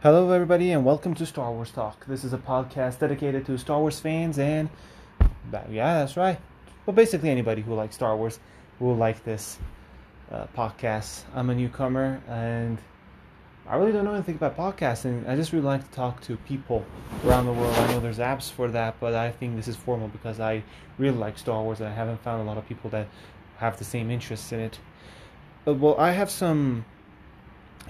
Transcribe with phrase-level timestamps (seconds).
[0.00, 2.06] Hello, everybody, and welcome to Star Wars Talk.
[2.06, 4.70] This is a podcast dedicated to Star Wars fans and,
[5.52, 6.38] yeah, that's right.
[6.86, 8.38] Well, basically anybody who likes Star Wars
[8.78, 9.58] will like this
[10.30, 11.24] uh, podcast.
[11.34, 12.78] I'm a newcomer, and
[13.66, 15.28] I really don't know anything about podcasting.
[15.28, 16.86] I just really like to talk to people
[17.26, 17.74] around the world.
[17.74, 20.62] I know there's apps for that, but I think this is formal because I
[20.98, 23.08] really like Star Wars, and I haven't found a lot of people that
[23.56, 24.78] have the same interests in it.
[25.64, 26.84] Well, I have some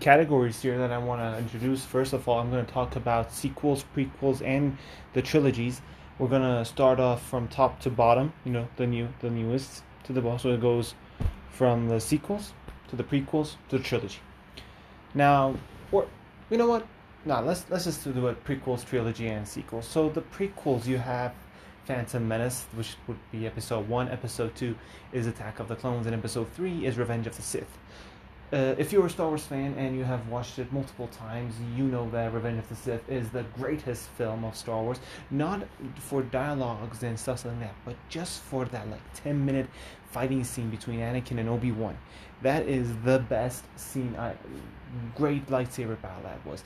[0.00, 1.84] categories here that I want to introduce.
[1.84, 4.76] First of all, I'm going to talk about sequels, prequels, and
[5.12, 5.82] the trilogies.
[6.18, 9.82] We're going to start off from top to bottom, you know, the new, the newest
[10.04, 10.38] to the bottom.
[10.38, 10.94] So it goes
[11.50, 12.52] from the sequels
[12.88, 14.18] to the prequels to the trilogy.
[15.14, 15.56] Now,
[15.90, 16.06] or
[16.50, 16.86] you know what?
[17.24, 19.86] Now let's let's just do it prequels, trilogy, and sequels.
[19.86, 21.34] So the prequels you have
[21.84, 24.08] Phantom Menace, which would be episode one.
[24.08, 24.74] Episode two
[25.12, 27.78] is Attack of the Clones, and episode three is Revenge of the Sith.
[28.52, 31.84] Uh, if you're a Star Wars fan and you have watched it multiple times, you
[31.84, 34.98] know that Revenge of the Sith is the greatest film of Star Wars.
[35.30, 35.62] Not
[35.96, 39.68] for dialogues and stuff like that, but just for that like 10 minute
[40.10, 41.96] fighting scene between Anakin and Obi Wan.
[42.42, 44.16] That is the best scene.
[44.18, 44.34] I,
[45.14, 46.64] great lightsaber battle that was.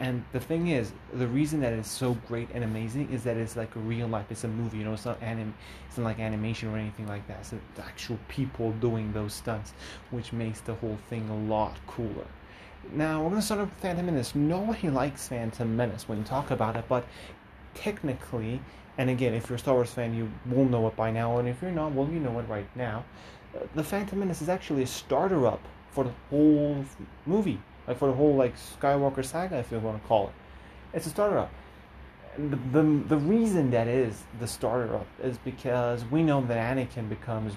[0.00, 3.56] And the thing is, the reason that it's so great and amazing is that it's
[3.56, 4.26] like a real life.
[4.30, 4.94] It's a movie, you know.
[4.94, 5.54] It's not anim.
[5.88, 7.40] It's not like animation or anything like that.
[7.40, 9.74] It's actual people doing those stunts,
[10.10, 12.26] which makes the whole thing a lot cooler.
[12.92, 14.34] Now we're gonna start with Phantom Menace.
[14.34, 17.04] Nobody likes Phantom Menace when you talk about it, but
[17.74, 18.60] technically,
[18.96, 21.48] and again, if you're a Star Wars fan, you will know it by now, and
[21.48, 23.04] if you're not, well, you know it right now.
[23.74, 25.60] The Phantom Menace is actually a starter up
[25.90, 26.84] for the whole
[27.26, 30.34] movie, like for the whole like Skywalker saga, if you want to call it.
[30.92, 31.52] It's a starter up.
[32.38, 37.08] The, the, the reason that is the starter up is because we know that Anakin
[37.08, 37.54] becomes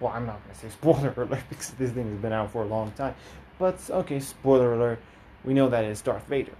[0.00, 2.66] well, I'm not gonna say spoiler alert because this thing has been out for a
[2.66, 3.14] long time,
[3.58, 5.00] but okay, spoiler alert.
[5.44, 6.52] We know that it's Darth Vader.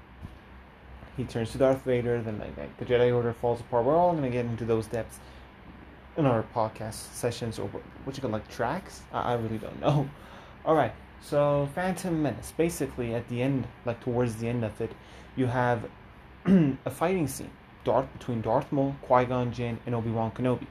[1.17, 3.85] He turns to Darth Vader, then like, like the Jedi Order falls apart.
[3.85, 5.19] We're all gonna get into those depths
[6.17, 7.69] in our podcast sessions or
[8.05, 9.03] what you call like tracks.
[9.13, 10.09] I, I really don't know.
[10.65, 10.93] All right,
[11.23, 12.53] so Phantom Menace.
[12.57, 14.93] Basically, at the end, like towards the end of it,
[15.37, 15.89] you have
[16.47, 17.51] a fighting scene
[17.85, 20.67] Darth between Darth Maul, Qui Gon Jinn, and Obi Wan Kenobi.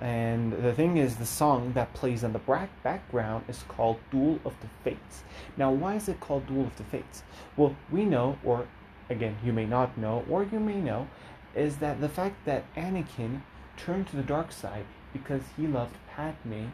[0.00, 4.40] And the thing is, the song that plays in the back- background is called Duel
[4.46, 5.24] of the Fates.
[5.58, 7.22] Now, why is it called Duel of the Fates?
[7.56, 8.66] Well, we know, or
[9.10, 11.08] again, you may not know, or you may know,
[11.54, 13.42] is that the fact that Anakin
[13.76, 16.68] turned to the dark side because he loved Padme,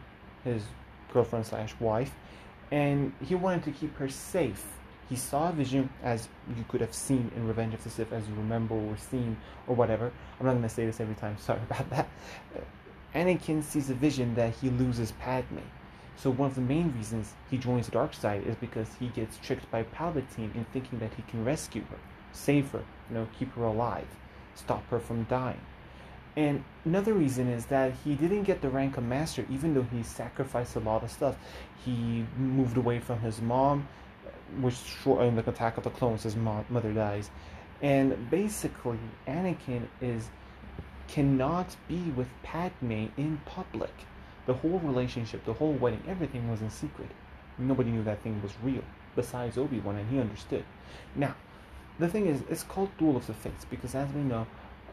[0.45, 0.63] his
[1.13, 2.15] girlfriend slash wife,
[2.71, 4.65] and he wanted to keep her safe.
[5.09, 8.27] He saw a vision, as you could have seen in Revenge of the Sith, as
[8.29, 9.37] you remember or seen
[9.69, 10.11] or whatever.
[10.41, 12.09] I'm not to say this every time, sorry about that.
[13.15, 15.59] Anakin sees a vision that he loses Padme.
[16.17, 19.39] So one of the main reasons he joins the dark side is because he gets
[19.39, 21.99] tricked by Palpatine in thinking that he can rescue her,
[22.33, 24.09] save her, you know, keep her alive,
[24.55, 25.61] stop her from dying.
[26.37, 30.03] And another reason is that he didn't get the rank of master, even though he
[30.03, 31.37] sacrificed a lot of stuff.
[31.85, 33.89] He moved away from his mom,
[34.61, 37.31] which short in the Attack of the Clones, his mom, mother dies,
[37.83, 40.29] and basically Anakin is
[41.09, 43.93] cannot be with Padme in public.
[44.47, 47.09] The whole relationship, the whole wedding, everything was in secret.
[47.59, 48.83] Nobody knew that thing was real,
[49.15, 50.65] besides Obi Wan, and he understood.
[51.15, 51.35] Now,
[51.99, 54.47] the thing is, it's called Duel of the Fates because, as we know,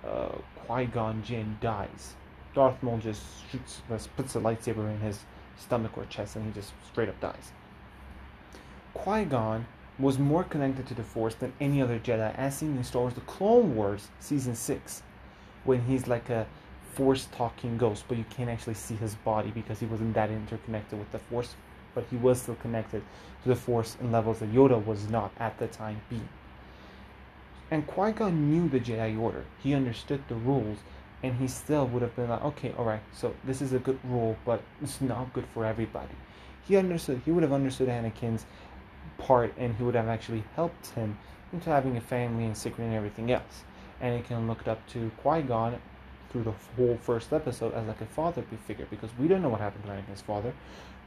[0.06, 0.30] uh,
[0.66, 2.16] Qui Gon Jinn dies.
[2.54, 3.82] Darth Maul just shoots,
[4.16, 5.20] puts a lightsaber in his
[5.58, 7.52] stomach or chest, and he just straight up dies.
[8.94, 9.66] Qui Gon
[10.00, 13.14] was more connected to the Force than any other Jedi, as seen in Star Wars:
[13.14, 15.04] The Clone Wars Season Six,
[15.64, 16.48] when he's like a
[16.94, 21.00] Force talking ghost, but you can't actually see his body because he wasn't that interconnected
[21.00, 21.56] with the Force,
[21.96, 23.02] but he was still connected
[23.42, 26.30] to the Force in levels that Yoda was not at the time being.
[27.74, 29.46] And Qui Gon knew the Jedi Order.
[29.64, 30.78] He understood the rules,
[31.24, 33.98] and he still would have been like, okay, all right, so this is a good
[34.04, 36.14] rule, but it's not good for everybody.
[36.68, 37.24] He understood.
[37.26, 38.46] He would have understood Anakin's
[39.18, 41.18] part, and he would have actually helped him
[41.52, 43.64] into having a family and secret and everything else.
[44.04, 45.82] Anakin looked up to Qui Gon
[46.30, 49.62] through the whole first episode as like a father figure because we don't know what
[49.62, 50.54] happened to Anakin's father.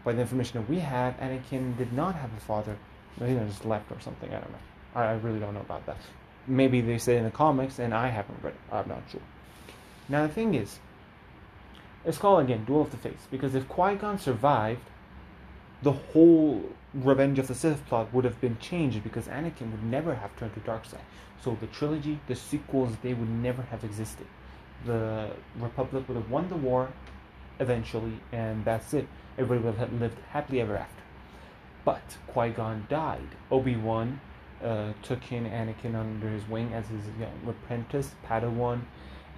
[0.02, 2.76] By the information that we have, Anakin did not have a father.
[3.20, 4.30] He just left or something.
[4.30, 4.58] I don't know.
[4.96, 5.98] I, I really don't know about that
[6.46, 8.74] maybe they say in the comics, and I haven't read it.
[8.74, 9.20] I'm not sure.
[10.08, 10.78] Now the thing is,
[12.04, 14.82] it's called again Duel of the Fates because if Qui Gon survived,
[15.82, 16.64] the whole
[16.94, 20.54] Revenge of the Sith plot would have been changed because Anakin would never have turned
[20.54, 21.00] to dark side.
[21.42, 24.26] So the trilogy, the sequels, they would never have existed.
[24.84, 26.90] The Republic would have won the war
[27.58, 29.08] eventually, and that's it.
[29.36, 31.02] Everybody would have lived happily ever after.
[31.84, 33.28] But Qui Gon died.
[33.50, 34.20] Obi Wan
[34.62, 38.82] uh, took in Anakin under his wing as his young apprentice, Padawan,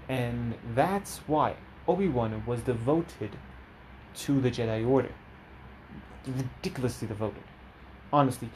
[0.09, 1.55] and that's why
[1.87, 3.31] Obi Wan was devoted
[4.15, 5.13] to the Jedi Order.
[6.27, 7.43] Ridiculously devoted.
[8.13, 8.51] Honestly,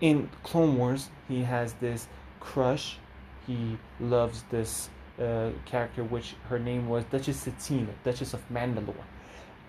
[0.00, 2.08] in Clone Wars, he has this
[2.40, 2.98] crush.
[3.46, 4.88] He loves this
[5.20, 8.94] uh, character, which her name was Duchess Satine, Duchess of Mandalore.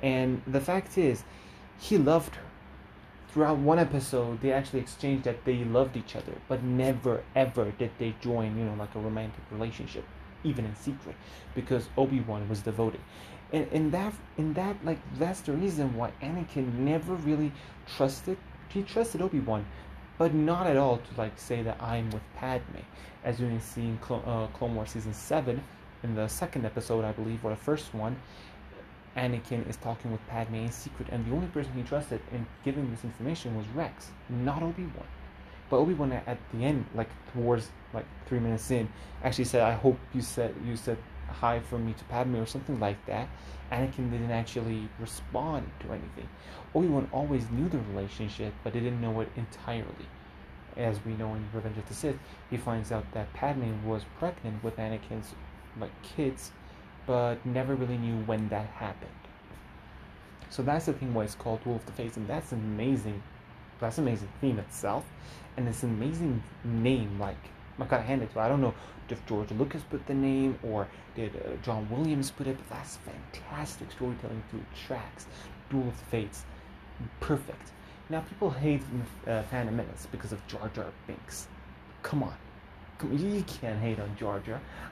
[0.02, 1.24] And the fact is,
[1.80, 2.45] he loved her.
[3.36, 7.92] Throughout one episode, they actually exchanged that they loved each other, but never ever did
[7.98, 10.06] they join, you know, like a romantic relationship,
[10.46, 11.18] even in secret,
[11.54, 13.02] because Obi Wan was devoted.
[13.52, 17.52] And in that, in that, like that's the reason why Anakin never really
[17.98, 18.38] trusted.
[18.70, 19.66] He trusted Obi Wan,
[20.18, 22.86] but not at all to like say that I'm with Padme,
[23.26, 25.62] as you can see in Clone, uh, Clone Wars season seven,
[26.04, 28.16] in the second episode, I believe, or the first one.
[29.16, 32.92] Anakin is talking with Padme in secret, and the only person he trusted in giving
[32.92, 35.08] this information was Rex, not Obi Wan.
[35.70, 38.90] But Obi Wan at the end, like towards like three minutes in,
[39.24, 40.98] actually said, "I hope you said you said
[41.28, 43.30] hi for me to Padme or something like that."
[43.72, 46.30] Anakin didn't actually respond to anything.
[46.76, 50.08] Obi Wan always knew the relationship, but they didn't know it entirely.
[50.78, 52.20] As we know in Revenge of the Sith,
[52.50, 55.34] he finds out that Padme was pregnant with Anakin's
[55.80, 56.52] like kids
[57.06, 59.12] but never really knew when that happened.
[60.50, 63.22] So that's the thing why it's called of the Fates, and that's amazing.
[63.80, 65.06] That's an amazing theme itself,
[65.58, 67.20] and it's an amazing name.
[67.20, 67.38] Like
[67.80, 68.40] I gotta hand it to.
[68.40, 68.74] I don't know
[69.10, 72.98] if George Lucas put the name or did uh, John Williams put it, but that's
[72.98, 75.28] fantastic storytelling through tracks.
[75.70, 76.46] Duel of the Fates,
[77.20, 77.72] perfect.
[78.10, 78.82] Now people hate
[79.28, 81.48] uh, Phantom Menace because of Jar Jar Binks.
[82.04, 82.36] Come on,
[83.04, 84.42] you can't hate on Jar.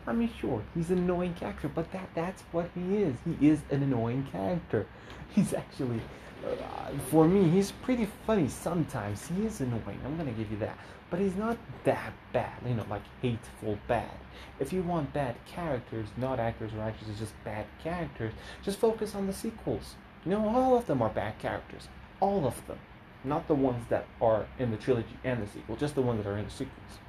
[0.05, 3.15] I mean, sure, he's an annoying character, but that that's what he is.
[3.25, 4.85] He is an annoying character.
[5.33, 5.99] He's actually,
[6.45, 9.27] uh, for me, he's pretty funny sometimes.
[9.27, 9.99] He is annoying.
[10.05, 10.77] I'm gonna give you that,
[11.09, 12.53] but he's not that bad.
[12.67, 14.11] You know, like hateful bad.
[14.59, 19.25] If you want bad characters, not actors or actresses, just bad characters, just focus on
[19.25, 19.95] the sequels.
[20.23, 21.87] You know, all of them are bad characters.
[22.19, 22.77] All of them.
[23.23, 26.29] Not the ones that are in the trilogy and the sequel, just the ones that
[26.29, 26.99] are in the sequels.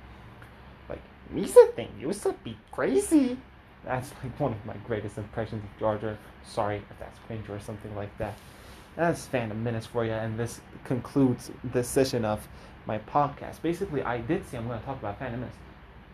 [1.32, 3.36] Misa thing used to be crazy.
[3.84, 6.18] That's like one of my greatest impressions of Jar Jar.
[6.44, 8.34] Sorry if that's cringe or something like that.
[8.96, 12.46] That's Phantom Menace for you, and this concludes this session of
[12.86, 13.60] my podcast.
[13.60, 15.56] Basically, I did say I'm going to talk about Phantom Menace.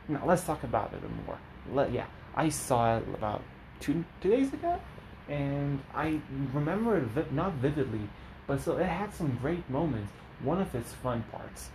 [0.08, 1.38] Now, let's talk about it more.
[1.72, 3.42] Let, yeah, I saw it about
[3.80, 4.80] two, two days ago,
[5.28, 6.20] and I
[6.52, 8.08] remember it vi- not vividly,
[8.46, 10.10] but so it had some great moments.
[10.42, 11.70] One of its fun parts,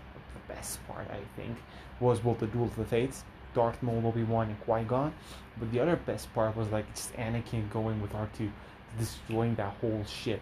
[0.48, 1.58] best part, I think,
[2.00, 5.14] was both the Duel of the Fates, Darth Maul, Obi Wan, and Qui Gon.
[5.58, 8.52] But the other best part was like just Anakin going with R2,
[9.00, 10.42] destroying that whole ship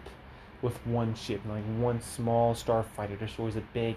[0.62, 3.96] with one ship, like one small starfighter destroys a big.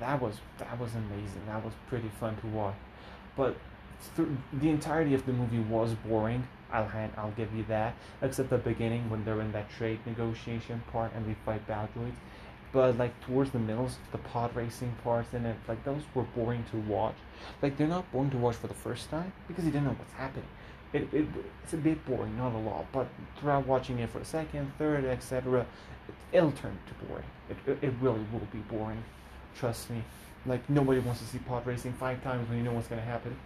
[0.00, 1.42] That was that was amazing.
[1.46, 2.74] That was pretty fun to watch.
[3.36, 3.56] But
[4.16, 6.46] the entirety of the movie was boring.
[6.72, 10.82] I'll hand, I'll give you that, except the beginning when they're in that trade negotiation
[10.90, 12.14] part and they fight bad droids
[12.72, 16.64] but like towards the middles, the pod racing parts in it, like those were boring
[16.70, 17.14] to watch.
[17.60, 20.12] Like they're not boring to watch for the first time because you didn't know what's
[20.14, 20.48] happening.
[20.92, 21.26] It, it
[21.62, 23.08] it's a bit boring, not a lot, but
[23.38, 27.24] throughout watching it for a second, third, etc., it, it'll turn to boring.
[27.50, 29.02] It, it, it really will be boring.
[29.54, 30.02] Trust me.
[30.46, 33.36] Like nobody wants to see pod racing five times when you know what's gonna happen.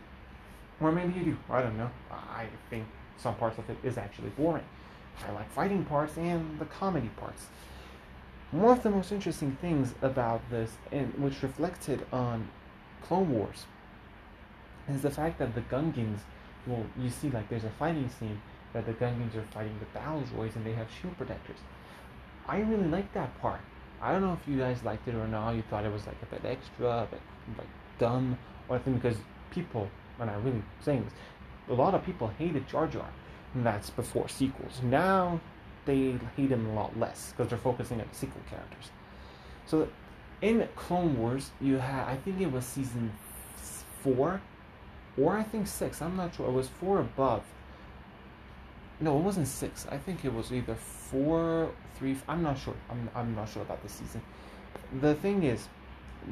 [0.81, 1.37] Or maybe you do.
[1.51, 1.91] I don't know.
[2.11, 2.85] I think
[3.17, 4.65] some parts of it is actually boring.
[5.27, 7.47] I like fighting parts and the comedy parts.
[8.53, 12.49] One of the most interesting things about this, and which reflected on
[13.03, 13.67] Clone Wars,
[14.89, 16.19] is the fact that the Gungans,
[16.67, 18.41] well, you see, like, there's a fighting scene
[18.73, 21.59] that the Gungans are fighting the battle and they have shield protectors.
[22.47, 23.61] I really like that part.
[24.01, 25.53] I don't know if you guys liked it or not.
[25.53, 27.21] You thought it was like a bit extra, a bit
[27.59, 27.67] like
[27.99, 28.39] dumb,
[28.69, 29.17] or anything because
[29.51, 29.89] people,
[30.21, 31.13] and I'm really saying this,
[31.69, 33.09] a lot of people hated Jar Jar.
[33.55, 34.81] And that's before sequels.
[34.83, 35.41] Now
[35.87, 38.91] they hate him a lot less because they're focusing on the sequel characters.
[39.67, 39.89] So
[40.43, 43.13] in Clone Wars, you had I think it was season
[44.03, 44.41] four,
[45.19, 46.03] or I think six.
[46.03, 46.49] I'm not sure.
[46.49, 47.43] It was four above.
[49.01, 49.87] No, it wasn't six.
[49.91, 52.17] I think it was either four, three.
[52.29, 52.75] I'm not sure.
[52.91, 54.23] I'm I'm not sure about the season.
[55.01, 55.69] The thing is,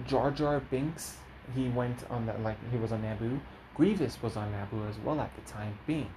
[0.06, 1.16] Jar Jar Binks.
[1.54, 3.38] He went on that like he was on Naboo.
[3.75, 6.08] Grievous was on Naboo as well at the time being.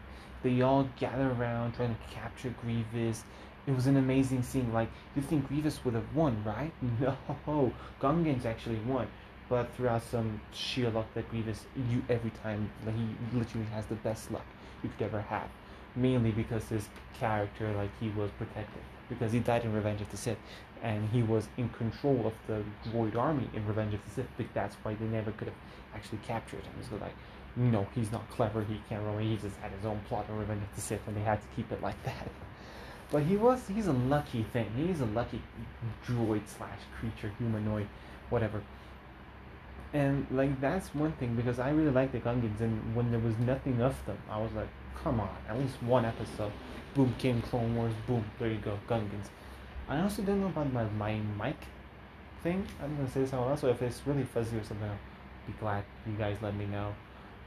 [0.43, 3.23] They all gather around trying to capture Grievous.
[3.65, 4.71] It was an amazing scene.
[4.71, 6.71] Like, you think Grievous would have won, right?
[7.47, 9.07] No, Gungans actually won.
[9.49, 13.95] But throughout some sheer luck that Grievous, you every time, like, he literally has the
[13.95, 14.45] best luck
[14.83, 15.49] you could ever have.
[15.95, 16.87] Mainly because his
[17.19, 18.81] character, like, he was protected.
[19.09, 20.37] Because he died in Revenge of the Sith.
[20.83, 24.27] and he was in control of the Droid army in Revenge of the Sith.
[24.37, 25.57] But that's why they never could have
[25.95, 26.73] actually captured him.
[26.87, 27.15] So like,
[27.57, 28.63] no, he's not clever.
[28.63, 29.29] He can't really.
[29.29, 31.47] He just had his own plot in Revenge of the Sith, and they had to
[31.55, 32.29] keep it like that.
[33.09, 33.65] But he was.
[33.73, 34.69] He's a lucky thing.
[34.75, 35.41] He's a lucky
[36.05, 37.87] droid slash creature, humanoid,
[38.29, 38.61] whatever.
[39.93, 43.37] And like that's one thing because I really like the Gungans, and when there was
[43.37, 44.67] nothing of them, I was like,
[45.01, 46.51] come on, at least one episode.
[46.95, 47.93] Boom, came Clone Wars.
[48.05, 49.29] Boom, there you go, Gungans.
[49.87, 51.55] I also don't know about my my mic
[52.43, 52.67] thing.
[52.83, 53.61] I'm gonna say something else.
[53.61, 54.97] So if it's really fuzzy or something, I'll
[55.47, 56.93] be glad you guys let me know.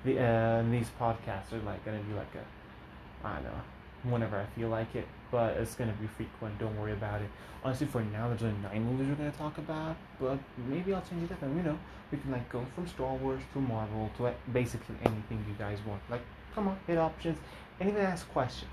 [0.05, 4.47] The uh, these podcasts are like gonna be like a, I don't know, whenever I
[4.59, 5.07] feel like it.
[5.31, 6.59] But it's gonna be frequent.
[6.59, 7.31] Don't worry about it.
[7.63, 9.97] Honestly, for now, there's only nine movies we're gonna talk about.
[10.19, 10.39] But
[10.69, 11.79] maybe I'll change it up, and you know,
[12.11, 15.79] we can like go from Star Wars to Marvel to like, basically anything you guys
[15.87, 16.01] want.
[16.11, 16.23] Like,
[16.55, 17.39] come on, hit options,
[17.79, 18.71] and even ask questions.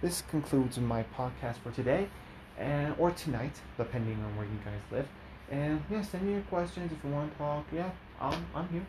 [0.00, 2.08] This concludes my podcast for today,
[2.58, 5.08] and or tonight, depending on where you guys live.
[5.50, 7.66] And yeah, send me your questions if you want to talk.
[7.70, 8.86] Yeah, I'm I'm here.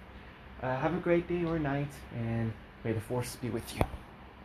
[0.61, 2.53] Uh, have a great day or night, and
[2.83, 3.81] may the force be with you.